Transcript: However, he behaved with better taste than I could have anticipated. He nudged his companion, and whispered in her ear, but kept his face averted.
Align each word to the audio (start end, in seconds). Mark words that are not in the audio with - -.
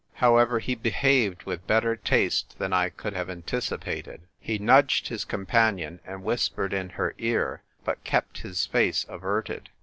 However, 0.15 0.57
he 0.57 0.73
behaved 0.73 1.43
with 1.43 1.67
better 1.67 1.95
taste 1.95 2.57
than 2.57 2.73
I 2.73 2.89
could 2.89 3.13
have 3.13 3.29
anticipated. 3.29 4.21
He 4.39 4.57
nudged 4.57 5.09
his 5.09 5.23
companion, 5.23 5.99
and 6.03 6.23
whispered 6.23 6.73
in 6.73 6.89
her 6.97 7.13
ear, 7.19 7.61
but 7.85 8.03
kept 8.03 8.39
his 8.39 8.65
face 8.65 9.05
averted. 9.07 9.69